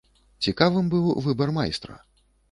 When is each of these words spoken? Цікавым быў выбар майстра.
Цікавым 0.45 0.87
быў 0.93 1.03
выбар 1.27 1.53
майстра. 1.59 1.99